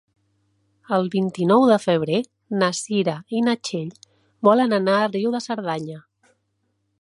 [0.95, 2.21] El vint-i-nou de febrer
[2.63, 3.93] na Cira i na Txell
[4.49, 6.01] volen anar a Riu de Cerdanya.